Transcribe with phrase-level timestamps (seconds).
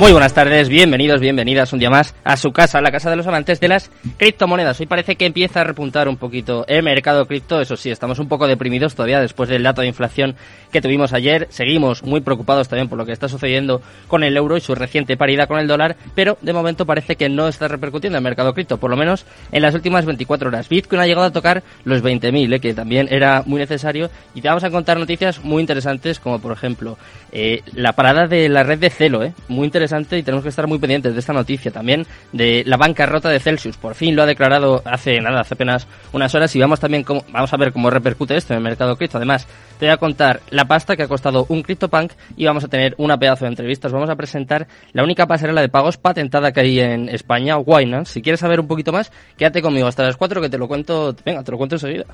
[0.00, 3.28] Muy buenas tardes, bienvenidos, bienvenidas un día más a su casa, la casa de los
[3.28, 4.80] amantes de las criptomonedas.
[4.80, 8.26] Hoy parece que empieza a repuntar un poquito el mercado cripto, eso sí, estamos un
[8.26, 10.34] poco deprimidos todavía después del dato de inflación
[10.72, 11.46] que tuvimos ayer.
[11.50, 15.16] Seguimos muy preocupados también por lo que está sucediendo con el euro y su reciente
[15.16, 18.78] paridad con el dólar, pero de momento parece que no está repercutiendo el mercado cripto,
[18.78, 20.68] por lo menos en las últimas 24 horas.
[20.68, 24.48] Bitcoin ha llegado a tocar los 20.000, eh, que también era muy necesario, y te
[24.48, 26.98] vamos a contar noticias muy interesantes, como por ejemplo
[27.30, 30.66] eh, la parada de la red de Celo, eh, muy interesante y tenemos que estar
[30.66, 33.76] muy pendientes de esta noticia también de la bancarrota de Celsius.
[33.76, 37.24] Por fin lo ha declarado hace nada, hace apenas unas horas y vamos también cómo,
[37.30, 39.18] vamos a ver cómo repercute esto en el mercado cripto.
[39.18, 39.46] Además,
[39.78, 42.94] te voy a contar la pasta que ha costado un CryptoPunk y vamos a tener
[42.98, 43.92] una pedazo de entrevistas.
[43.92, 48.14] Vamos a presentar la única pasarela de pagos patentada que hay en España, Winance.
[48.14, 51.14] Si quieres saber un poquito más, quédate conmigo hasta las 4 que te lo cuento,
[51.24, 52.06] venga, te lo cuento enseguida.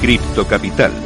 [0.00, 1.05] Cripto Capital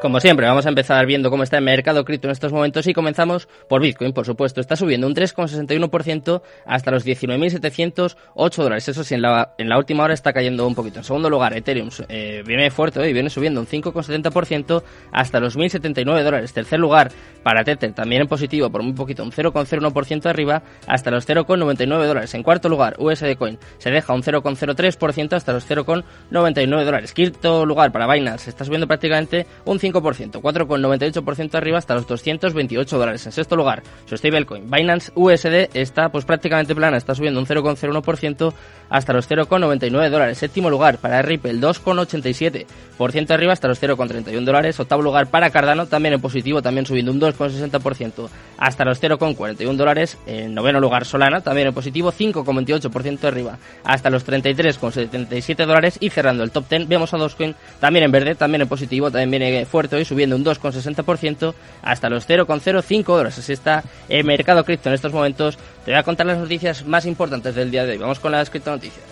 [0.00, 2.94] Como siempre, vamos a empezar viendo cómo está el mercado cripto en estos momentos y
[2.94, 4.60] comenzamos por Bitcoin, por supuesto.
[4.60, 8.88] Está subiendo un 3,61% hasta los 19.708 dólares.
[8.88, 11.00] Eso sí, en la, en la última hora está cayendo un poquito.
[11.00, 16.22] En segundo lugar, Ethereum eh, viene fuerte y viene subiendo un 5,70% hasta los 1.079
[16.22, 16.52] dólares.
[16.52, 17.10] Tercer lugar,
[17.42, 22.34] para Tether, también en positivo, por muy poquito, un 0,01% arriba hasta los 0,99 dólares.
[22.34, 27.12] En cuarto lugar, USD Coin se deja un 0,03% hasta los 0,99 dólares.
[27.12, 33.26] Quinto lugar, para Binance, está subiendo prácticamente un 5%, 4,98% arriba hasta los 228 dólares.
[33.26, 38.52] En sexto lugar, su stablecoin Binance USD está pues prácticamente plana, está subiendo un 0,01%
[38.90, 40.38] hasta los 0,99 dólares.
[40.38, 44.80] Séptimo lugar para Ripple, 2,87% arriba hasta los 0,31 dólares.
[44.80, 50.18] Octavo lugar para Cardano, también en positivo, también subiendo un 2,60% hasta los 0,41 dólares.
[50.26, 55.98] En noveno lugar Solana, también en positivo, 5,28% arriba hasta los 33,77 dólares.
[56.00, 59.30] Y cerrando el top 10 vemos a Dogecoin también en verde, también en positivo, también
[59.30, 59.66] viene
[59.96, 63.38] hoy subiendo un 2,60% hasta los 0,05 dólares.
[63.38, 65.56] Así está el mercado cripto en estos momentos.
[65.84, 67.98] Te voy a contar las noticias más importantes del día de hoy.
[67.98, 69.04] Vamos con las criptonoticias.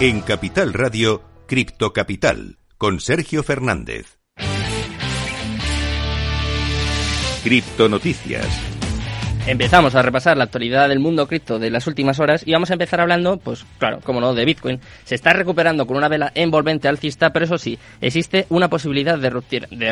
[0.00, 4.18] En Capital Radio, Cripto Capital, con Sergio Fernández.
[7.44, 8.71] Criptonoticias.
[9.44, 12.74] Empezamos a repasar la actualidad del mundo cripto de las últimas horas y vamos a
[12.74, 14.78] empezar hablando, pues claro, como no, de Bitcoin.
[15.02, 19.30] Se está recuperando con una vela envolvente alcista, pero eso sí, existe una posibilidad de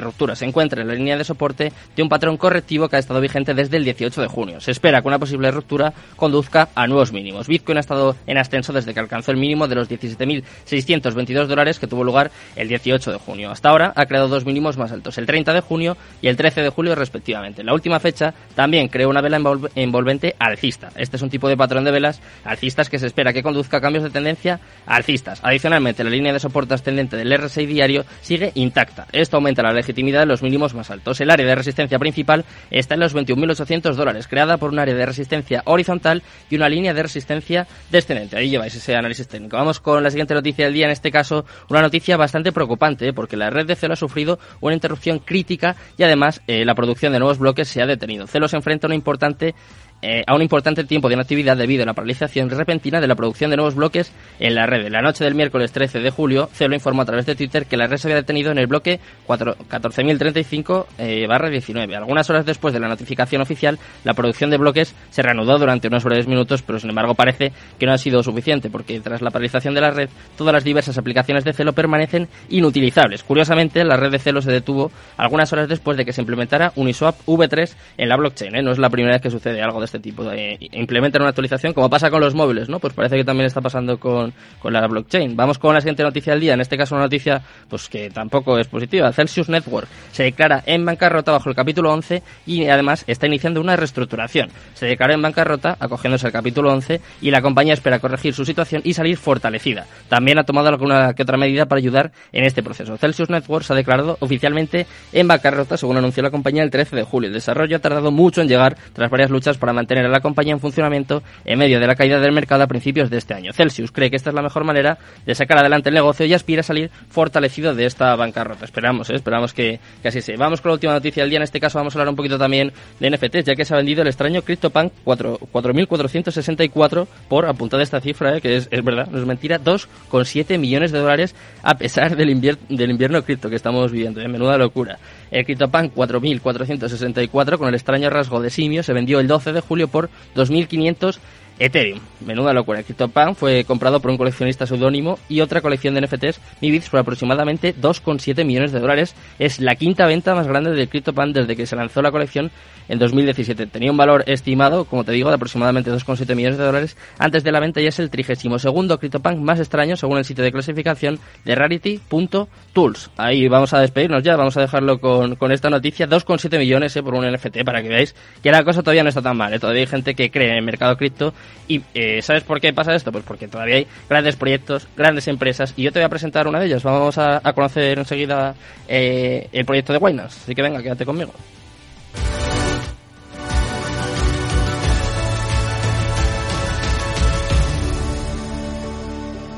[0.01, 0.37] ruptura.
[0.37, 3.53] Se encuentra en la línea de soporte de un patrón correctivo que ha estado vigente
[3.53, 4.61] desde el 18 de junio.
[4.61, 7.49] Se espera que una posible ruptura conduzca a nuevos mínimos.
[7.49, 11.89] Bitcoin ha estado en ascenso desde que alcanzó el mínimo de los 17.622 dólares que
[11.89, 13.51] tuvo lugar el 18 de junio.
[13.51, 16.63] Hasta ahora ha creado dos mínimos más altos, el 30 de junio y el 13
[16.63, 17.65] de julio respectivamente.
[17.65, 19.40] La última fecha también creó una vela
[19.75, 20.91] envolvente alcista.
[20.97, 23.81] Este es un tipo de patrón de velas alcistas que se espera que conduzca a
[23.81, 25.41] cambios de tendencia alcistas.
[25.43, 29.07] Adicionalmente, la línea de soporte ascendente del RSI diario sigue intacta.
[29.13, 31.21] Esto aumenta la legitimidad de los mínimos más altos.
[31.21, 35.07] El área de resistencia principal está en los 21.800 dólares, creada por un área de
[35.07, 38.37] resistencia horizontal y una línea de resistencia descendente.
[38.37, 39.57] Ahí lleváis ese análisis técnico.
[39.57, 43.13] Vamos con la siguiente noticia del día, en este caso una noticia bastante preocupante, ¿eh?
[43.13, 47.13] porque la red de Celo ha sufrido una interrupción crítica y además eh, la producción
[47.13, 48.27] de nuevos bloques se ha detenido.
[48.27, 49.55] Celo se enfrenta a una importante importante
[50.03, 53.51] eh, a un importante tiempo de inactividad debido a la paralización repentina de la producción
[53.51, 54.91] de nuevos bloques en la red.
[54.91, 57.87] La noche del miércoles 13 de julio, Celo informó a través de Twitter que la
[57.87, 58.99] red se había detenido en el bloque
[59.29, 61.97] 14.035-19.
[61.97, 66.05] Algunas horas después de la notificación oficial, la producción de bloques se reanudó durante unos
[66.05, 69.75] breves minutos, pero sin embargo parece que no ha sido suficiente, porque tras la paralización
[69.75, 73.23] de la red, todas las diversas aplicaciones de Celo permanecen inutilizables.
[73.23, 77.17] Curiosamente, la red de Celo se detuvo algunas horas después de que se implementara Uniswap
[77.27, 78.57] V3 en la blockchain.
[78.57, 78.63] ¿eh?
[78.63, 80.25] No es la primera vez que sucede algo de este tipo.
[80.25, 82.79] De, implementan una actualización, como pasa con los móviles, ¿no?
[82.79, 85.37] Pues parece que también está pasando con, con la blockchain.
[85.37, 88.59] Vamos con la siguiente noticia del día, en este caso una noticia pues que tampoco
[88.59, 89.13] es positiva.
[89.13, 93.77] Celsius Network se declara en bancarrota bajo el capítulo 11 y además está iniciando una
[93.77, 94.49] reestructuración.
[94.75, 98.83] Se declara en bancarrota acogiéndose al capítulo 11 y la compañía espera corregir su situación
[98.85, 99.87] y salir fortalecida.
[100.09, 102.97] También ha tomado alguna que otra medida para ayudar en este proceso.
[102.97, 107.03] Celsius Network se ha declarado oficialmente en bancarrota, según anunció la compañía el 13 de
[107.03, 107.29] julio.
[107.29, 110.53] El desarrollo ha tardado mucho en llegar tras varias luchas para mantener a la compañía
[110.53, 113.53] en funcionamiento en medio de la caída del mercado a principios de este año.
[113.53, 116.61] Celsius cree que esta es la mejor manera de sacar adelante el negocio y aspira
[116.61, 118.65] a salir fortalecido de esta bancarrota.
[118.65, 119.15] Esperamos, ¿eh?
[119.15, 120.37] esperamos que, así sea.
[120.37, 121.39] Vamos con la última noticia del día.
[121.39, 123.79] En este caso vamos a hablar un poquito también de NFTs, ya que se ha
[123.79, 128.41] vendido el extraño CryptoPunk 4.464 por, apuntada esta cifra, ¿eh?
[128.41, 133.23] que es, verdad, no es mentira, 2,7 millones de dólares a pesar del, del invierno
[133.23, 134.21] cripto que estamos viviendo.
[134.21, 134.29] ¿eh?
[134.29, 134.99] Menuda locura.
[135.31, 139.89] El CryptoPunk 4.464 con el extraño rasgo de simio se vendió el 12 de julio
[139.89, 141.19] por 2.500
[141.61, 142.01] Ethereum.
[142.27, 142.83] Menuda locura.
[142.83, 147.75] CryptoPunk fue comprado por un coleccionista seudónimo y otra colección de NFTs, Mibits, por aproximadamente
[147.75, 149.15] 2,7 millones de dólares.
[149.39, 152.51] Es la quinta venta más grande del CryptoPunk desde que se lanzó la colección
[152.89, 153.67] en 2017.
[153.67, 157.53] Tenía un valor estimado, como te digo, de aproximadamente 2,7 millones de dólares antes de
[157.53, 161.19] la venta y es el 32 segundo CryptoPunk más extraño según el sitio de clasificación
[161.45, 163.11] de Rarity.tools.
[163.19, 166.09] Ahí vamos a despedirnos ya, vamos a dejarlo con, con esta noticia.
[166.09, 169.21] 2,7 millones eh, por un NFT para que veáis que la cosa todavía no está
[169.21, 169.53] tan mal.
[169.53, 169.59] Eh.
[169.59, 171.35] Todavía hay gente que cree en el mercado cripto
[171.69, 173.13] y eh, ¿sabes por qué pasa esto?
[173.13, 176.61] Pues porque todavía hay grandes proyectos, grandes empresas y yo te voy a presentar una
[176.61, 176.83] de ellas.
[176.83, 178.55] Vamos a, conocer enseguida
[178.89, 180.37] el proyecto de Wainas.
[180.43, 181.33] Así que venga, quédate conmigo.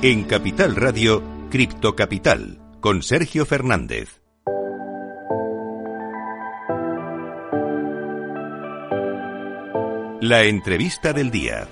[0.05, 4.21] En Capital Radio, Cripto Capital, con Sergio Fernández.
[10.21, 11.69] La entrevista del día.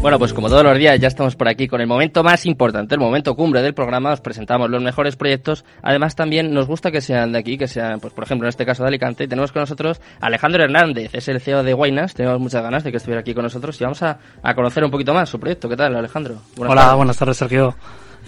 [0.00, 2.94] Bueno, pues como todos los días ya estamos por aquí con el momento más importante,
[2.94, 5.64] el momento cumbre del programa, os presentamos los mejores proyectos.
[5.82, 8.64] Además también nos gusta que sean de aquí, que sean, pues por ejemplo en este
[8.64, 12.62] caso de Alicante, tenemos con nosotros Alejandro Hernández, es el CEO de Guainas, tenemos muchas
[12.62, 14.18] ganas de que estuviera aquí con nosotros y vamos a,
[14.54, 15.68] conocer un poquito más su proyecto.
[15.68, 16.36] ¿Qué tal Alejandro?
[16.56, 17.74] Hola, buenas tardes Sergio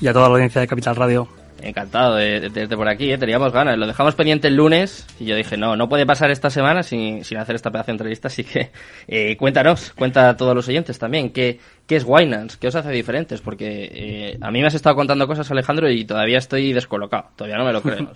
[0.00, 1.39] y a toda la audiencia de Capital Radio.
[1.62, 3.18] Encantado de, tenerte por aquí, ¿eh?
[3.18, 3.76] teníamos ganas.
[3.78, 7.24] Lo dejamos pendiente el lunes y yo dije, no, no puede pasar esta semana sin,
[7.24, 8.70] sin hacer esta pedazo de entrevista, así que
[9.08, 12.56] eh, cuéntanos, cuenta a todos los oyentes también, ¿qué, qué es Winans?
[12.56, 13.40] ¿Qué os hace diferentes?
[13.40, 17.58] Porque eh, a mí me has estado contando cosas, Alejandro, y todavía estoy descolocado, todavía
[17.58, 18.10] no me lo creo.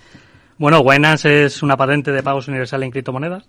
[0.58, 3.44] bueno, Winans es una patente de pagos universal en criptomonedas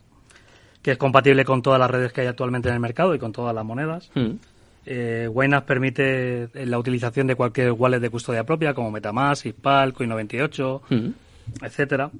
[0.81, 3.31] que es compatible con todas las redes que hay actualmente en el mercado y con
[3.31, 4.11] todas las monedas.
[4.13, 4.33] Mm
[4.85, 5.29] eh,
[5.65, 11.65] permite eh, la utilización de cualquier wallet de custodia propia, como Metamask, IPAL, Coin98, mm.
[11.65, 12.11] etcétera.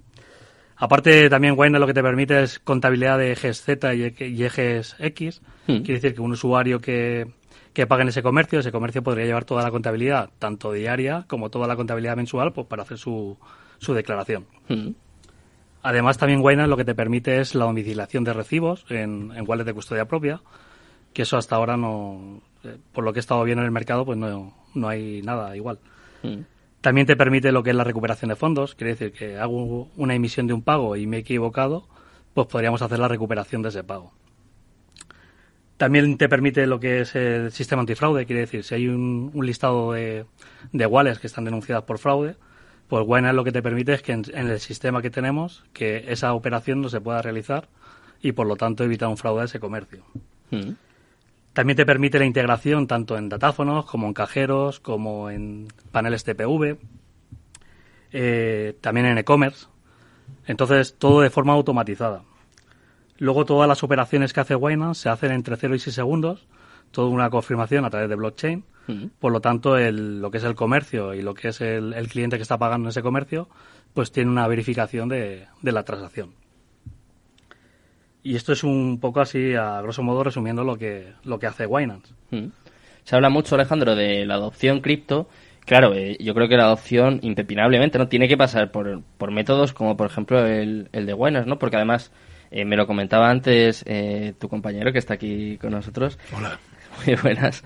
[0.78, 5.42] Aparte, también Waynas lo que te permite es contabilidad de ejes Z y ejes X.
[5.68, 5.78] Mm.
[5.78, 7.28] Quiere decir que un usuario que,
[7.74, 11.50] que pague en ese comercio, ese comercio podría llevar toda la contabilidad, tanto diaria como
[11.50, 13.38] toda la contabilidad mensual, pues, para hacer su,
[13.78, 14.46] su declaración.
[14.68, 14.90] Mm.
[15.84, 19.64] Además, también Waynas lo que te permite es la domiciliación de recibos en, en wallet
[19.64, 20.42] de custodia propia,
[21.14, 22.42] que eso hasta ahora no,
[22.94, 25.80] por lo que he estado viendo en el mercado, pues no, no hay nada igual.
[26.24, 26.42] Mm.
[26.82, 30.14] También te permite lo que es la recuperación de fondos, quiere decir que hago una
[30.14, 31.88] emisión de un pago y me he equivocado,
[32.34, 34.14] pues podríamos hacer la recuperación de ese pago.
[35.78, 39.92] También te permite lo que es el sistema antifraude, quiere decir, si hay un, listado
[39.92, 40.26] de,
[40.72, 42.36] de wallets que están denunciadas por fraude,
[42.88, 46.34] pues bueno, lo que te permite es que en, el sistema que tenemos, que esa
[46.34, 47.68] operación no se pueda realizar
[48.22, 50.04] y por lo tanto evitar un fraude a ese comercio.
[50.52, 50.72] Mm.
[51.56, 56.78] También te permite la integración tanto en datáfonos como en cajeros, como en paneles TPV,
[58.12, 59.68] eh, también en e-commerce.
[60.48, 62.24] Entonces, todo de forma automatizada.
[63.20, 66.46] Luego, todas las operaciones que hace Wayne se hacen entre 0 y 6 segundos,
[66.92, 68.66] toda una confirmación a través de blockchain.
[69.18, 72.44] Por lo tanto, lo que es el comercio y lo que es el, cliente que
[72.44, 73.48] está pagando en ese comercio,
[73.94, 76.34] pues tiene una verificación de la transacción.
[78.26, 81.68] Y esto es un poco así, a grosso modo, resumiendo lo que, lo que hace
[81.68, 82.12] Winans.
[82.32, 82.48] Mm.
[83.04, 85.30] Se habla mucho, Alejandro, de la adopción cripto.
[85.64, 89.74] Claro, eh, yo creo que la adopción, impepinablemente, no tiene que pasar por, por métodos
[89.74, 91.60] como, por ejemplo, el, el de Winans, ¿no?
[91.60, 92.12] Porque además,
[92.50, 96.18] eh, me lo comentaba antes eh, tu compañero que está aquí con nosotros.
[96.36, 96.60] Hola.
[97.06, 97.64] Muy buenas.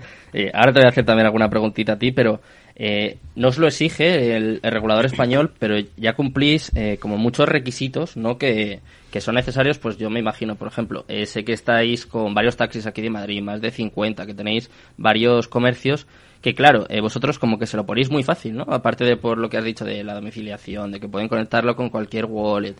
[0.52, 2.42] ahora te voy a hacer también alguna preguntita a ti, pero
[2.82, 8.16] eh, no os lo exige el, regulador español, pero ya cumplís eh, como muchos requisitos
[8.16, 8.38] ¿no?
[8.38, 8.80] que,
[9.20, 12.86] son necesarios, pues yo me imagino, por ejemplo, eh, sé que estáis con varios taxis
[12.86, 16.06] aquí de Madrid, más de 50, que tenéis varios comercios,
[16.40, 18.64] que claro, vosotros como que se lo ponéis muy fácil, ¿no?
[18.66, 21.90] Aparte de por lo que has dicho de la domiciliación, de que pueden conectarlo con
[21.90, 22.76] cualquier wallet.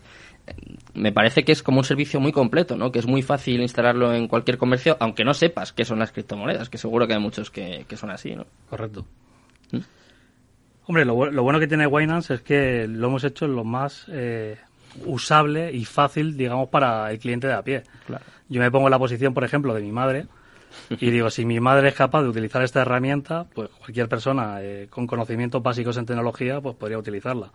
[0.95, 2.91] me parece que es como un servicio muy completo, ¿no?
[2.91, 6.69] Que es muy fácil instalarlo en cualquier comercio, aunque no sepas qué son las criptomonedas,
[6.69, 8.47] que seguro que hay muchos que, son así, ¿no?
[8.67, 9.05] Correcto.
[9.71, 9.79] ¿Mm?
[10.87, 14.57] Hombre, lo, bueno que tiene Binance es que lo hemos hecho lo más eh,
[15.05, 17.83] usable y fácil, digamos, para el cliente de a pie.
[18.49, 20.25] Yo me pongo en la posición, por ejemplo, de mi madre
[20.89, 24.87] y digo, si mi madre es capaz de utilizar esta herramienta, pues cualquier persona eh,
[24.89, 27.51] con conocimientos básicos en tecnología, pues podría utilizarla.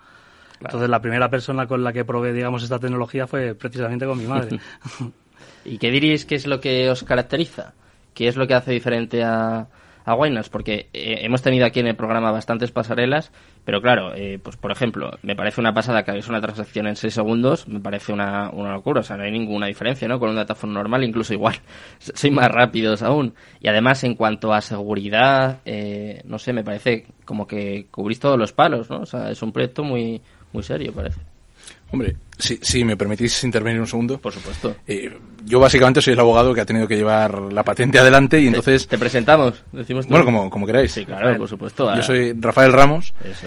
[0.61, 4.27] Entonces, la primera persona con la que probé, digamos, esta tecnología fue precisamente con mi
[4.27, 4.59] madre.
[5.65, 7.75] ¿Y qué diríais que es lo que os caracteriza?
[8.15, 9.67] ¿Qué es lo que hace diferente a,
[10.07, 10.49] a Winers?
[10.49, 13.33] Porque eh, hemos tenido aquí en el programa bastantes pasarelas,
[13.65, 16.97] pero claro, eh, pues por ejemplo, me parece una pasada que hagáis una transacción en
[16.97, 20.19] 6 segundos, me parece una, una locura, o sea, no hay ninguna diferencia, ¿no?
[20.19, 21.57] Con un datáfono normal, incluso igual,
[21.99, 23.35] soy más rápidos aún.
[23.61, 28.39] Y además, en cuanto a seguridad, eh, no sé, me parece como que cubrís todos
[28.39, 29.01] los palos, ¿no?
[29.01, 30.23] O sea, es un proyecto muy,
[30.53, 31.21] muy serio, parece.
[31.91, 34.19] Hombre, si, si me permitís intervenir un segundo.
[34.19, 34.77] Por supuesto.
[34.87, 38.49] Eh, yo básicamente soy el abogado que ha tenido que llevar la patente adelante y
[38.49, 38.87] entonces...
[38.89, 40.93] Te, presentamos, decimos Bueno, como, como queráis.
[40.93, 41.95] Sí, claro, por supuesto.
[41.95, 43.15] Yo soy Rafael Ramos.
[43.25, 43.47] Eso.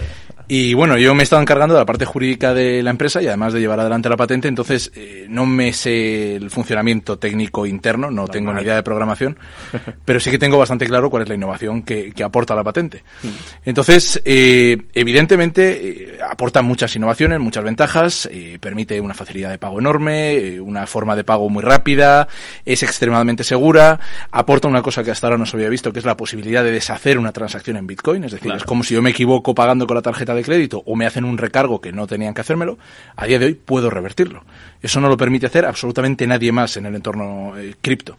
[0.52, 3.28] Y bueno, yo me he estado encargando de la parte jurídica de la empresa y
[3.28, 8.10] además de llevar adelante la patente, entonces eh, no me sé el funcionamiento técnico interno,
[8.10, 9.38] no tengo ni idea de programación,
[10.04, 13.04] pero sí que tengo bastante claro cuál es la innovación que, aporta la patente.
[13.22, 13.28] Mm.
[13.64, 18.28] Entonces, eh, evidentemente, eh, aporta muchas innovaciones, muchas ventajas,
[18.58, 22.28] permite una facilidad de pago enorme, una forma de pago muy rápida,
[22.64, 26.04] es extremadamente segura, aporta una cosa que hasta ahora no se había visto, que es
[26.04, 29.10] la posibilidad de deshacer una transacción en Bitcoin, es decir, es como si yo me
[29.10, 32.34] equivoco pagando con la tarjeta de crédito o me hacen un recargo que no tenían
[32.34, 32.78] que hacérmelo,
[33.16, 34.44] a día de hoy puedo revertirlo.
[34.82, 38.16] Eso no lo permite hacer absolutamente nadie más en el entorno eh, cripto.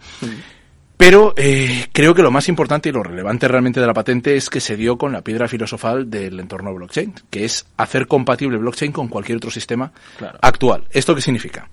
[1.02, 4.52] Pero eh, creo que lo más importante y lo relevante realmente de la patente es
[4.52, 8.92] que se dio con la piedra filosofal del entorno blockchain, que es hacer compatible blockchain
[8.92, 9.92] con cualquier otro sistema
[10.42, 10.84] actual.
[10.92, 11.68] ¿Esto qué significa?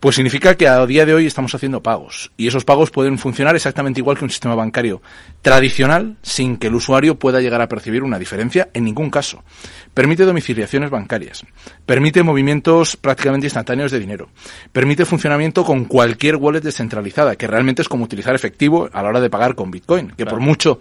[0.00, 2.32] Pues significa que a día de hoy estamos haciendo pagos.
[2.38, 5.02] Y esos pagos pueden funcionar exactamente igual que un sistema bancario
[5.42, 9.44] tradicional sin que el usuario pueda llegar a percibir una diferencia en ningún caso.
[9.92, 11.44] Permite domiciliaciones bancarias,
[11.84, 14.30] permite movimientos prácticamente instantáneos de dinero,
[14.72, 19.20] permite funcionamiento con cualquier wallet descentralizada, que realmente es como utilizar efectivo a la hora
[19.20, 20.78] de pagar con Bitcoin, que por mucho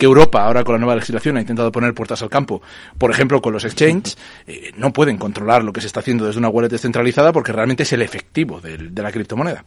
[0.00, 2.62] que Europa, ahora con la nueva legislación, ha intentado poner puertas al campo,
[2.96, 4.16] por ejemplo, con los exchanges,
[4.46, 7.82] eh, no pueden controlar lo que se está haciendo desde una wallet descentralizada porque realmente
[7.82, 9.62] es el efectivo de, la criptomoneda.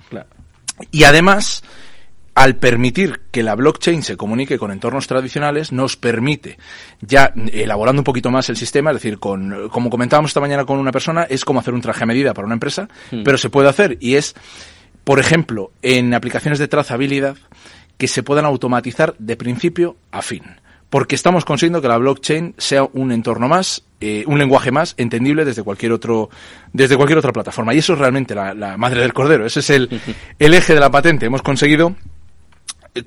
[0.90, 1.64] Y además,
[2.34, 6.58] al permitir que la blockchain se comunique con entornos tradicionales, nos permite,
[7.00, 10.80] ya elaborando un poquito más el sistema, es decir, con, como comentábamos esta mañana con
[10.80, 13.22] una persona, es como hacer un traje a medida para una empresa, hmm.
[13.24, 14.34] pero se puede hacer y es,
[15.04, 17.38] por ejemplo, en aplicaciones de trazabilidad,
[17.98, 20.44] que se puedan automatizar de principio a fin.
[20.90, 25.44] Porque estamos consiguiendo que la blockchain sea un entorno más, eh, un lenguaje más entendible
[25.44, 26.30] desde cualquier otro,
[26.72, 27.74] desde cualquier otra plataforma.
[27.74, 29.46] Y eso es realmente la, la madre del cordero.
[29.46, 29.90] Ese es el,
[30.40, 31.26] el eje de la patente.
[31.26, 31.96] Hemos conseguido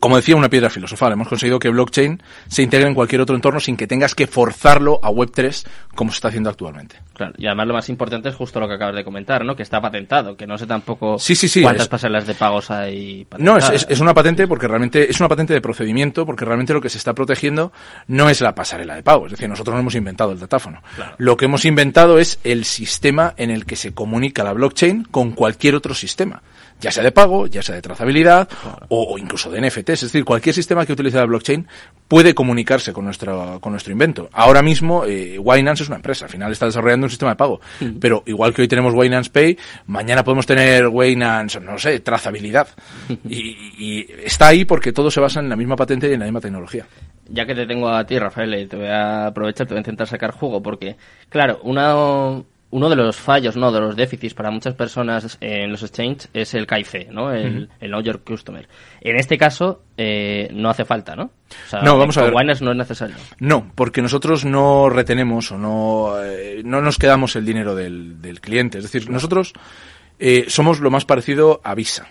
[0.00, 1.12] como decía, una piedra filosofal.
[1.12, 4.98] Hemos conseguido que blockchain se integre en cualquier otro entorno sin que tengas que forzarlo
[5.02, 7.00] a Web3 como se está haciendo actualmente.
[7.14, 9.56] Claro, y además lo más importante es justo lo que acabas de comentar, ¿no?
[9.56, 13.26] Que está patentado, que no sé tampoco sí, sí, sí, cuántas pasarelas de pagos hay
[13.38, 16.80] No, es, es, una patente porque realmente es una patente de procedimiento porque realmente lo
[16.80, 17.72] que se está protegiendo
[18.08, 19.26] no es la pasarela de pago.
[19.26, 20.82] Es decir, nosotros no hemos inventado el datáfono.
[21.18, 25.32] Lo que hemos inventado es el sistema en el que se comunica la blockchain con
[25.32, 26.42] cualquier otro sistema
[26.80, 28.48] ya sea de pago, ya sea de trazabilidad
[28.88, 29.90] o, incluso de NFTs.
[29.90, 31.66] Es decir, cualquier sistema que utilice la blockchain
[32.08, 34.28] puede comunicarse con nuestro, con nuestro invento.
[34.32, 37.60] Ahora mismo, eh, Winance es una empresa, al final está desarrollando un sistema de pago.
[38.00, 42.68] Pero igual que hoy tenemos Winance Pay, mañana podemos tener Winance, no sé, trazabilidad.
[43.28, 46.26] y, y está ahí porque todo se basa en la misma patente y en la
[46.26, 46.86] misma tecnología
[47.28, 50.06] ya que te tengo a ti, Rafael, te voy a aprovechar, te voy a intentar
[50.06, 50.96] sacar jugo, porque,
[51.28, 55.82] claro, una, uno de los fallos, no, de los déficits para muchas personas en los
[55.82, 57.32] exchanges es el KIC, ¿no?
[57.32, 58.68] El, Know Your Customer.
[59.00, 61.30] En este caso, eh, no hace falta, ¿no?
[61.82, 62.32] no, vamos a ver.
[62.34, 63.16] no es necesario.
[63.38, 68.40] No, porque nosotros no retenemos o no, eh, no nos quedamos el dinero del, del
[68.40, 68.78] cliente.
[68.78, 69.52] Es decir, nosotros
[70.18, 72.08] eh, somos lo más parecido a Visa.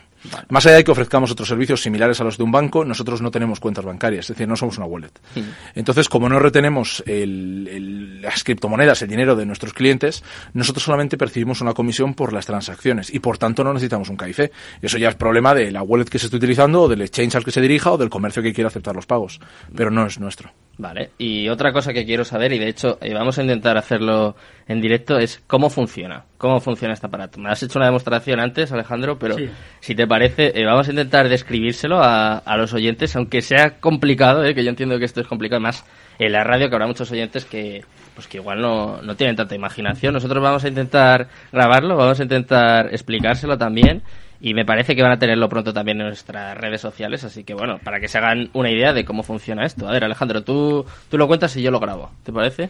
[0.50, 3.32] Más allá de que ofrezcamos otros servicios similares a los de un banco, nosotros no
[3.32, 5.12] tenemos cuentas bancarias, es decir, no somos una wallet.
[5.36, 5.42] Hmm.
[5.76, 11.74] Entonces, como no retenemos las criptomonedas, el dinero de nuestros clientes, nosotros solamente percibimos una
[11.74, 14.52] comisión por las transacciones y por tanto no necesitamos un KIC.
[14.82, 17.46] Eso ya es problema de la wallet que se esté utilizando o del exchange al
[17.46, 19.40] que se dirija o del comercio que quiera aceptar los pagos,
[19.76, 20.52] pero no es nuestro.
[20.78, 24.36] Vale, y otra cosa que quiero saber, y de hecho eh, vamos a intentar hacerlo
[24.68, 26.26] en directo, es cómo funciona.
[26.38, 27.40] ¿Cómo funciona este aparato?
[27.40, 29.38] Me has hecho una demostración antes, Alejandro, pero
[29.80, 34.44] si te parece, eh, vamos a intentar describírselo a, a, los oyentes, aunque sea complicado,
[34.44, 35.86] eh, que yo entiendo que esto es complicado, más
[36.20, 39.56] en la radio, que habrá muchos oyentes que, pues que igual no, no tienen tanta
[39.56, 40.14] imaginación.
[40.14, 44.04] Nosotros vamos a intentar grabarlo, vamos a intentar explicárselo también
[44.42, 47.54] y me parece que van a tenerlo pronto también en nuestras redes sociales, así que
[47.54, 49.88] bueno, para que se hagan una idea de cómo funciona esto.
[49.88, 52.70] A ver, Alejandro, tú, tú lo cuentas y yo lo grabo, ¿te parece?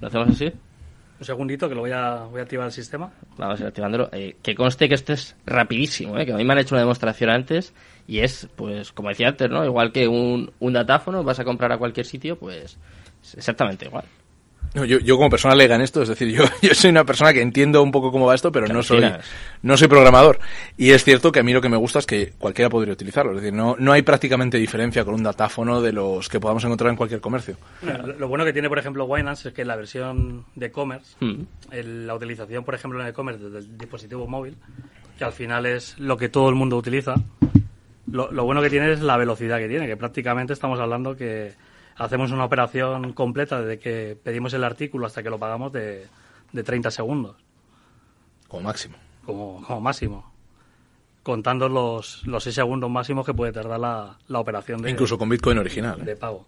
[0.00, 0.52] ¿Lo hacemos así?
[1.18, 3.10] Un segundito que lo voy a, voy a activar el sistema.
[3.36, 4.08] Vamos a ir activándolo.
[4.12, 6.24] Eh, que conste que esto es rapidísimo, ¿eh?
[6.24, 7.74] que a mí me han hecho una demostración antes
[8.06, 9.64] y es, pues, como decía antes, ¿no?
[9.64, 12.78] Igual que un, un datáfono, vas a comprar a cualquier sitio, pues
[13.36, 14.04] exactamente igual.
[14.74, 17.32] No, yo, yo como persona lega en esto, es decir, yo, yo soy una persona
[17.32, 19.04] que entiendo un poco cómo va esto, pero no soy,
[19.62, 20.38] no soy programador.
[20.76, 23.32] Y es cierto que a mí lo que me gusta es que cualquiera podría utilizarlo.
[23.32, 26.90] Es decir, no, no hay prácticamente diferencia con un datáfono de los que podamos encontrar
[26.90, 27.56] en cualquier comercio.
[28.18, 31.42] lo, bueno que tiene, por ejemplo, Winans es que la versión de commerce, hmm.
[32.06, 34.56] la utilización, por ejemplo, en el commerce desde el dispositivo móvil,
[35.16, 37.14] que al final es lo que todo el mundo utiliza,
[38.10, 41.52] lo, lo bueno que tiene es la velocidad que tiene, que prácticamente estamos hablando que
[41.98, 46.06] hacemos una operación completa desde que pedimos el artículo hasta que lo pagamos de,
[46.52, 47.36] de 30 segundos.
[48.46, 48.96] Como máximo.
[49.24, 50.32] Como, como máximo.
[51.22, 54.90] Contando los, los 6 segundos máximos que puede tardar la, la operación de...
[54.90, 56.02] Incluso con Bitcoin original.
[56.04, 56.46] De pago.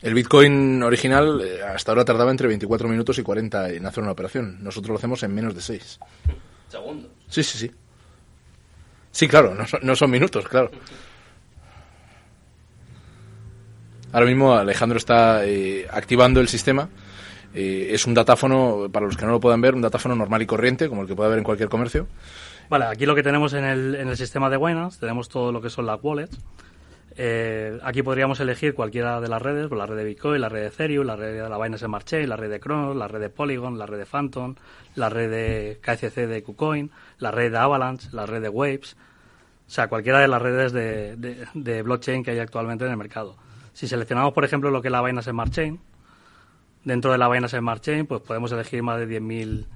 [0.00, 4.12] El Bitcoin original eh, hasta ahora tardaba entre 24 minutos y 40 en hacer una
[4.12, 4.62] operación.
[4.62, 5.98] Nosotros lo hacemos en menos de 6.
[6.68, 7.10] ¿Segundos?
[7.28, 7.70] Sí, sí, sí.
[9.12, 10.70] Sí, claro, no son, no son minutos, claro.
[14.12, 16.88] Ahora mismo Alejandro está eh, activando el sistema.
[17.54, 20.46] Eh, es un datáfono, para los que no lo puedan ver, un datáfono normal y
[20.46, 22.06] corriente, como el que puede haber en cualquier comercio.
[22.68, 25.60] Vale, aquí lo que tenemos en el, en el sistema de Binance, tenemos todo lo
[25.60, 26.38] que son las wallets.
[27.16, 30.62] Eh, aquí podríamos elegir cualquiera de las redes, pues la red de Bitcoin, la red
[30.62, 33.20] de Ethereum, la red de la Binance Smart Chain, la red de Cronos, la red
[33.20, 34.54] de Polygon, la red de Phantom,
[34.94, 38.96] la red de KCC de KuCoin, la red de Avalanche, la red de Waves,
[39.66, 43.36] o sea, cualquiera de las redes de, de blockchain que hay actualmente en el mercado.
[43.72, 45.80] Si seleccionamos, por ejemplo, lo que es la Binance Smart Chain,
[46.84, 49.66] dentro de la Binance Smart Chain, pues podemos elegir más de 10.000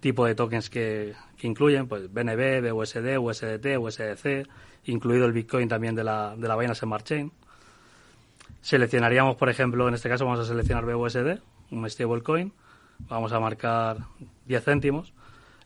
[0.00, 4.48] tipos de tokens que, incluyen, pues BNB, BUSD, USDT, USDC,
[4.84, 7.32] incluido el Bitcoin también de la, de la Binance Smart Chain.
[8.60, 11.38] Seleccionaríamos, por ejemplo, en este caso vamos a seleccionar BUSD,
[11.70, 12.52] un stablecoin,
[13.08, 13.98] vamos a marcar
[14.46, 15.14] 10 céntimos,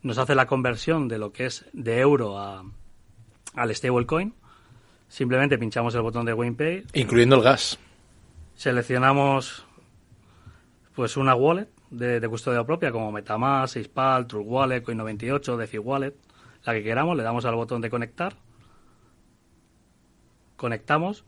[0.02, 2.64] nos hace la conversión de lo que es de euro a,
[3.54, 4.34] al stablecoin
[5.10, 6.84] Simplemente pinchamos el botón de WinPay.
[6.94, 7.78] Incluyendo el gas.
[8.54, 9.66] Seleccionamos
[10.94, 16.14] pues una wallet de, custodia propia como Metamask, Seispal, True Wallet, Coin98, DeFi Wallet,
[16.64, 18.36] la que queramos, le damos al botón de conectar.
[20.56, 21.24] Conectamos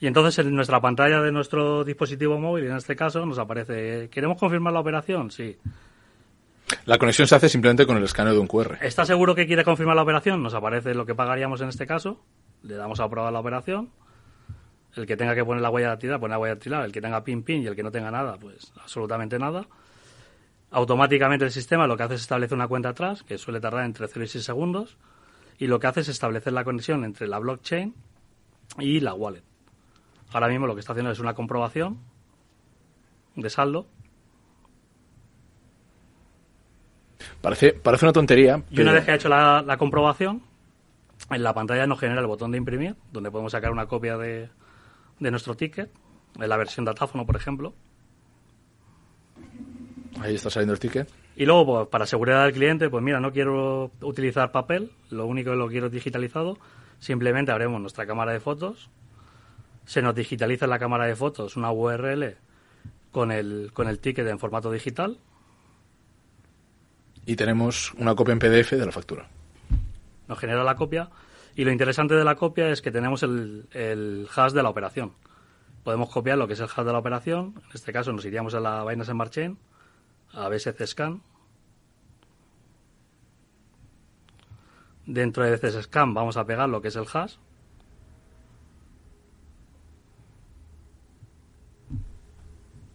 [0.00, 4.38] y entonces en nuestra pantalla de nuestro dispositivo móvil, en este caso, nos aparece, ¿queremos
[4.38, 5.30] confirmar la operación?
[5.30, 5.56] Sí.
[6.84, 8.78] La conexión se hace simplemente con el escaneo de un QR.
[8.82, 10.42] ¿Está seguro que quiere confirmar la operación?
[10.42, 12.20] Nos aparece lo que pagaríamos en este caso
[12.62, 13.90] le damos a aprobar la operación.
[14.96, 16.84] El que tenga que poner la huella dactilar, pone la huella dactilar.
[16.84, 19.66] El que tenga pin pin y el que no tenga nada, pues absolutamente nada.
[20.72, 24.06] Automáticamente el sistema lo que hace es establecer una cuenta atrás, que suele tardar entre
[24.06, 24.96] 0 y 6 segundos,
[25.58, 27.94] y lo que hace es establecer la conexión entre la blockchain
[28.78, 29.42] y la wallet.
[30.32, 31.98] Ahora mismo lo que está haciendo es una comprobación
[33.34, 33.86] de saldo.
[37.40, 38.62] Parece, parece una tontería.
[38.70, 40.42] Y una vez que ha hecho la, la comprobación,
[41.30, 44.48] en la pantalla nos genera el botón de imprimir, donde podemos sacar una copia de,
[45.20, 45.90] de nuestro ticket,
[46.38, 47.74] en la versión datáfono, por ejemplo.
[50.20, 51.08] Ahí está saliendo el ticket.
[51.36, 55.50] Y luego, pues, para seguridad del cliente, pues mira, no quiero utilizar papel, lo único
[55.50, 56.58] que lo quiero digitalizado.
[56.98, 58.90] Simplemente abrimos nuestra cámara de fotos,
[59.86, 62.36] se nos digitaliza en la cámara de fotos una URL
[63.10, 65.18] con el, con el ticket en formato digital.
[67.24, 69.28] Y tenemos una copia en PDF de la factura
[70.30, 71.10] nos genera la copia
[71.56, 75.12] y lo interesante de la copia es que tenemos el, hash de la operación.
[75.82, 78.54] Podemos copiar lo que es el hash de la operación, en este caso nos iríamos
[78.54, 79.58] a la Binance Smart Chain,
[80.32, 81.20] a BSC Scan.
[85.04, 87.34] Dentro de BSC Scan vamos a pegar lo que es el hash.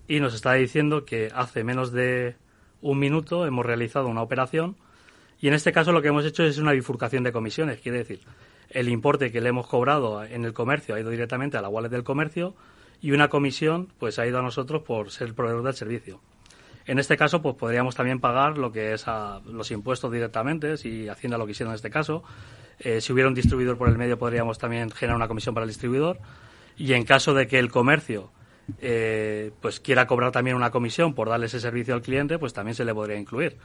[0.07, 2.37] Y nos está diciendo que hace menos de
[2.81, 4.77] un minuto hemos realizado una operación
[5.41, 8.21] y en este caso lo que hemos hecho es una bifurcación de comisiones, quiere decir,
[8.69, 11.89] el importe que le hemos cobrado en el comercio ha ido directamente a la wallet
[11.89, 12.55] del comercio
[13.01, 16.21] y una comisión pues ha ido a nosotros por ser el proveedor del servicio.
[16.87, 21.07] En este caso, pues podríamos también pagar lo que es a los impuestos directamente, si
[21.09, 22.23] Hacienda lo quisiera en este caso.
[22.79, 25.69] Eh, si hubiera un distribuidor por el medio, podríamos también generar una comisión para el
[25.69, 26.19] distribuidor.
[26.77, 28.29] Y en caso de que el comercio
[28.79, 32.75] eh, pues quiera cobrar también una comisión por darle ese servicio al cliente, pues también
[32.75, 33.57] se le podría incluir.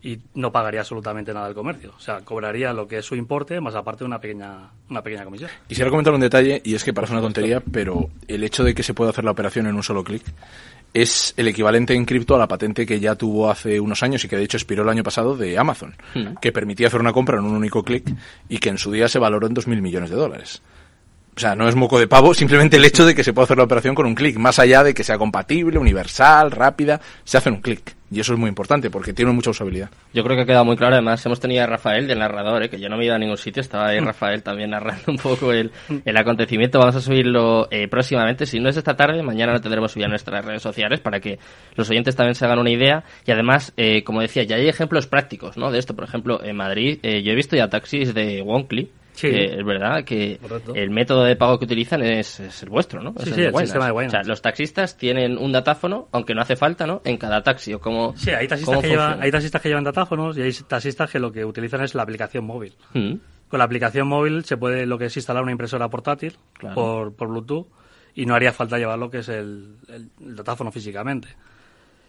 [0.00, 1.92] Y no pagaría absolutamente nada al comercio.
[1.96, 5.24] O sea, cobraría lo que es su importe más aparte de una pequeña, una pequeña
[5.24, 5.50] comisión.
[5.66, 8.84] Quisiera comentar un detalle, y es que parece una tontería, pero el hecho de que
[8.84, 10.22] se pueda hacer la operación en un solo clic
[10.94, 14.28] es el equivalente en cripto a la patente que ya tuvo hace unos años y
[14.28, 16.36] que de hecho expiró el año pasado de Amazon, hmm.
[16.40, 18.08] que permitía hacer una compra en un único clic
[18.48, 20.62] y que en su día se valoró en 2.000 millones de dólares.
[21.36, 23.58] O sea, no es moco de pavo, simplemente el hecho de que se pueda hacer
[23.58, 27.48] la operación con un clic, más allá de que sea compatible, universal, rápida, se hace
[27.48, 27.94] en un clic.
[28.10, 29.90] Y eso es muy importante porque tiene mucha usabilidad.
[30.14, 30.94] Yo creo que ha quedado muy claro.
[30.94, 32.70] Además, hemos tenido a Rafael del narrador, ¿eh?
[32.70, 33.60] que yo no me ido a ningún sitio.
[33.60, 33.98] Estaba ahí.
[34.08, 35.70] Rafael también narrando un poco el,
[36.04, 36.78] el acontecimiento.
[36.78, 38.46] Vamos a subirlo eh, próximamente.
[38.46, 41.38] Si no es esta tarde, mañana lo tendremos subido a nuestras redes sociales para que
[41.76, 43.04] los oyentes también se hagan una idea.
[43.26, 45.70] Y además, eh, como decía, ya hay ejemplos prácticos ¿no?
[45.70, 45.94] de esto.
[45.94, 49.30] Por ejemplo, en Madrid, eh, yo he visto ya taxis de Wonkly Sí.
[49.32, 50.38] es verdad que
[50.74, 53.14] el método de pago que utilizan es, el vuestro, ¿no?
[53.18, 56.86] sí, el, sistema de O sea, los taxistas tienen un datáfono, aunque no hace falta,
[56.86, 57.02] ¿no?
[57.04, 60.38] En cada taxi o como Sí, hay taxistas, que llevan, hay taxistas que llevan datáfonos
[60.38, 62.74] y hay taxistas que lo que utilizan es la aplicación móvil.
[62.94, 63.14] Mm.
[63.48, 66.36] Con la aplicación móvil se puede lo que es instalar una impresora portátil
[66.74, 67.66] por, por Bluetooth
[68.14, 71.28] y no haría falta llevar lo que es el, el, datáfono físicamente.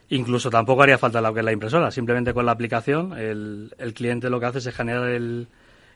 [0.10, 3.94] Incluso tampoco haría falta lo que es la impresora, simplemente con la aplicación el, el
[3.96, 5.48] cliente lo que hace es generar el,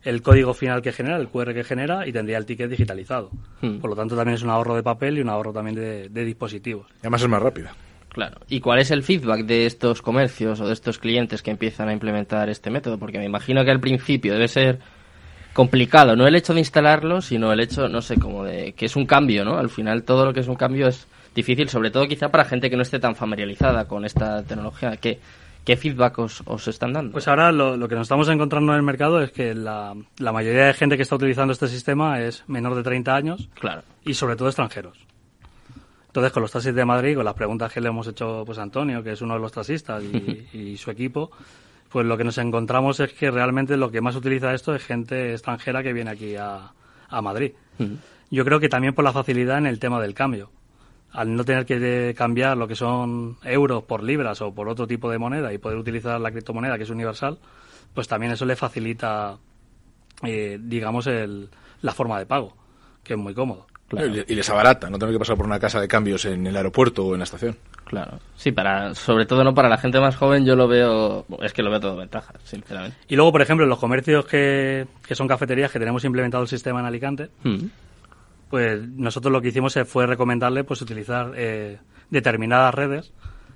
[0.04, 3.32] el código final que genera, el QR que genera, y tendría el ticket digitalizado.
[3.62, 3.80] Hmm.
[3.80, 6.88] Por lo tanto, también es un ahorro de papel y un ahorro también de, dispositivos.
[6.98, 7.74] Y además es más rápida.
[8.10, 8.38] Claro.
[8.48, 11.94] ¿Y cuál es el feedback de estos comercios o de estos clientes que empiezan a
[11.94, 13.00] implementar este método?
[13.00, 14.80] Porque me imagino que al principio debe ser
[15.54, 18.96] complicado, no el hecho de instalarlo, sino el hecho, no sé, como de que es
[18.96, 19.58] un cambio, ¿no?
[19.58, 22.70] Al final todo lo que es un cambio es difícil, sobre todo quizá para gente
[22.70, 24.98] que no esté tan familiarizada con esta tecnología.
[24.98, 25.20] que
[25.65, 27.13] ¿Qué feedback os, están dando?
[27.13, 30.73] Pues ahora lo, que nos estamos encontrando en el mercado es que la, mayoría de
[30.73, 33.84] gente que está utilizando este sistema es menor de 30 años claro.
[34.04, 34.97] y sobre todo extranjeros.
[36.08, 38.63] Entonces, con los taxis de Madrid, con las preguntas que le hemos hecho pues, a
[38.63, 41.32] Antonio, que es uno de los taxistas, y, su equipo,
[41.89, 45.32] pues lo que nos encontramos es que realmente lo que más utiliza esto es gente
[45.32, 46.71] extranjera que viene aquí a,
[47.21, 47.52] Madrid.
[48.32, 50.49] Yo creo que también por la facilidad en el tema del cambio
[51.13, 55.10] al no tener que cambiar lo que son euros por libras o por otro tipo
[55.10, 57.38] de moneda y poder utilizar la criptomoneda que es universal,
[57.93, 59.38] pues también eso le facilita,
[60.23, 61.49] eh, digamos, el,
[61.82, 62.56] la forma de pago,
[63.04, 63.67] que es muy cómodo.
[64.28, 67.06] Y les abarata, no tener que pasar por una casa de cambios en el aeropuerto
[67.06, 67.56] o en la estación.
[67.86, 68.17] Claro.
[68.36, 71.62] Sí, para, sobre todo no para la gente más joven, yo lo veo, es que
[71.62, 72.97] lo veo todo ventaja, sinceramente.
[73.08, 76.49] Y luego, por ejemplo, en los comercios que, que son cafeterías, que tenemos implementado el
[76.49, 77.65] sistema en Alicante, mm
[78.54, 81.80] pues nosotros lo que hicimos fue recomendarle pues utilizar eh,
[82.12, 83.12] determinadas redes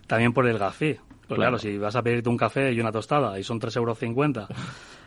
[0.08, 1.00] también por el gas fee.
[1.28, 1.60] Pues claro.
[1.60, 4.48] si vas a pedirte un café y una tostada y son 3,50 euros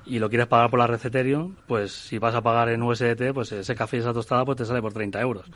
[0.06, 3.32] y lo quieres pagar por la red Ethereum, pues si vas a pagar en USDT,
[3.34, 5.46] pues ese café y esa tostada pues te sale por 30 euros.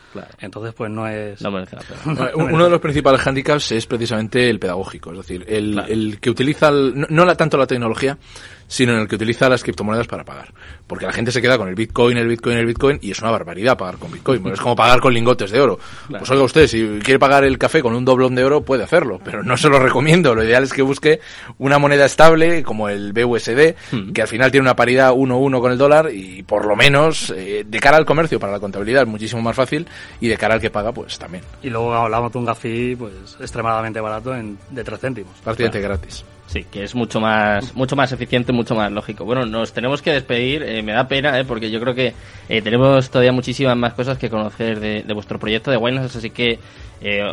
[0.40, 1.40] Entonces, pues no es...
[1.40, 2.30] No merece la pena.
[2.34, 6.72] Uno de los principales handicaps es precisamente el pedagógico, es decir, el, el que utiliza,
[6.72, 8.18] no, la, tanto la tecnología,
[8.66, 10.52] sino en el que utiliza las criptomonedas para pagar.
[10.86, 13.30] Porque la gente se queda con el Bitcoin, el Bitcoin, el Bitcoin, y es una
[13.30, 14.46] barbaridad pagar con Bitcoin.
[14.48, 15.78] es como pagar con lingotes de oro.
[16.08, 19.20] Pues oiga usted, si quiere pagar el café con un doblón de oro, puede hacerlo,
[19.24, 20.34] pero no se lo recomiendo.
[20.34, 21.20] Lo ideal es que busque
[21.58, 24.12] una moneda estable, como el BUSD, hmm.
[24.12, 27.64] que al final tiene una paridad 1-1 con el dólar, y por lo menos, eh,
[27.66, 29.86] de cara al comercio, para la contabilidad, es muchísimo más fácil,
[30.20, 31.44] y de cara al que paga, pues también.
[31.62, 35.32] Y luego hablamos de un café, pues, extremadamente barato, en, de 3 céntimos.
[35.42, 36.24] Prácticamente gratis.
[36.54, 39.24] Sí, que es mucho más, mucho más eficiente, mucho más lógico.
[39.24, 40.62] Bueno, nos tenemos que despedir.
[40.62, 42.14] Eh, me da pena, eh, porque yo creo que
[42.48, 46.60] eh, tenemos todavía muchísimas más cosas que conocer de, vuestro proyecto de Winehouse, así que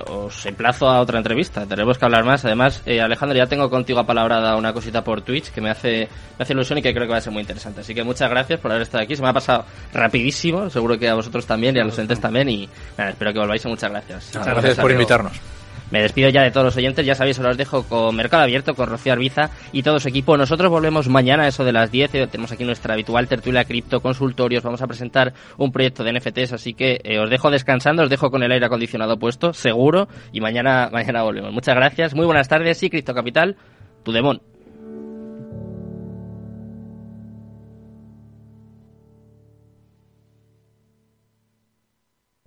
[0.07, 1.67] os emplazo a otra entrevista.
[1.67, 2.43] Tenemos que hablar más.
[2.45, 6.53] Además, Alejandro, ya tengo contigo apalabrada una cosita por Twitch que me hace, me hace
[6.53, 7.81] ilusión y que creo que va a ser muy interesante.
[7.81, 9.15] Así que muchas gracias por haber estado aquí.
[9.15, 12.49] Se me ha pasado rapidísimo, seguro que a vosotros también y a los entes también.
[12.49, 13.65] Y nada, espero que volváis.
[13.67, 14.31] Muchas gracias.
[14.33, 15.60] Muchas gracias por invitarnos.
[15.91, 18.75] Me despido ya de todos los oyentes, ya sabéis, os los dejo con Mercado Abierto,
[18.75, 20.37] con Rocío Arbiza y todo su equipo.
[20.37, 23.99] Nosotros volvemos mañana a eso de las 10, eh, tenemos aquí nuestra habitual tertulia cripto,
[23.99, 28.09] consultorios, vamos a presentar un proyecto de NFTs, así que eh, os dejo descansando, os
[28.09, 31.51] dejo con el aire acondicionado puesto, seguro, y mañana, mañana volvemos.
[31.51, 33.57] Muchas gracias, muy buenas tardes y Cripto Capital,
[34.03, 34.41] tu demon.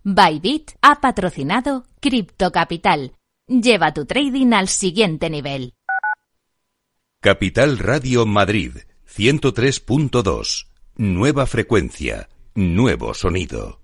[0.03, 3.13] Bybit ha patrocinado Cripto Capital
[3.47, 5.75] Lleva tu trading al siguiente nivel.
[7.21, 8.73] Capital Radio Madrid
[9.07, 10.69] 103.2.
[10.97, 13.84] Nueva frecuencia, nuevo sonido.